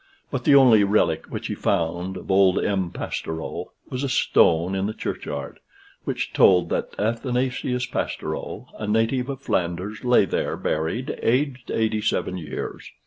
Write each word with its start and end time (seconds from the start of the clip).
But 0.31 0.45
the 0.45 0.55
only 0.55 0.83
relique 0.83 1.27
which 1.31 1.45
he 1.45 1.53
found 1.53 2.17
of 2.17 2.31
old 2.31 2.57
M. 2.57 2.89
Pastoureau 2.89 3.67
was 3.87 4.03
a 4.03 4.09
stone 4.09 4.73
in 4.73 4.87
the 4.87 4.95
churchyard, 4.95 5.59
which 6.05 6.33
told 6.33 6.69
that 6.69 6.95
Athanasius 6.97 7.85
Pastoureau, 7.85 8.65
a 8.79 8.87
native 8.87 9.29
of 9.29 9.41
Flanders, 9.41 10.03
lay 10.03 10.25
there 10.25 10.57
buried, 10.57 11.19
aged 11.21 11.69
87 11.69 12.35
years. 12.39 12.89